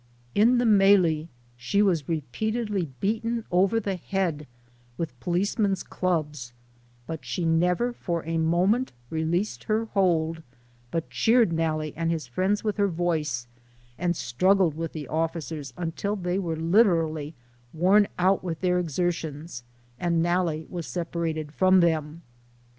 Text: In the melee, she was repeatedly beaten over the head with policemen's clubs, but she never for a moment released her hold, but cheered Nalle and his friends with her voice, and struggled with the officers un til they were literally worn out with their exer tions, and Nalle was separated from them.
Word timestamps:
In 0.33 0.57
the 0.57 0.65
melee, 0.65 1.29
she 1.55 1.83
was 1.83 2.09
repeatedly 2.09 2.89
beaten 2.99 3.45
over 3.51 3.79
the 3.79 3.97
head 3.97 4.47
with 4.97 5.19
policemen's 5.19 5.83
clubs, 5.83 6.53
but 7.05 7.23
she 7.23 7.45
never 7.45 7.93
for 7.93 8.25
a 8.25 8.39
moment 8.39 8.93
released 9.11 9.65
her 9.65 9.85
hold, 9.85 10.41
but 10.89 11.11
cheered 11.11 11.51
Nalle 11.53 11.93
and 11.95 12.09
his 12.09 12.25
friends 12.25 12.63
with 12.63 12.77
her 12.77 12.87
voice, 12.87 13.45
and 13.99 14.15
struggled 14.15 14.73
with 14.73 14.93
the 14.93 15.07
officers 15.07 15.71
un 15.77 15.91
til 15.91 16.15
they 16.15 16.39
were 16.39 16.55
literally 16.57 17.35
worn 17.71 18.07
out 18.17 18.43
with 18.43 18.61
their 18.61 18.81
exer 18.81 19.13
tions, 19.13 19.61
and 19.99 20.23
Nalle 20.23 20.65
was 20.67 20.87
separated 20.87 21.51
from 21.51 21.79
them. 21.79 22.23